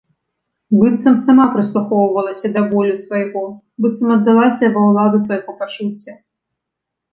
[0.77, 3.45] Быццам сама прыслухоўвалася да болю свайго,
[3.85, 6.13] быццам аддалася ва ўладу свайго пачуцця.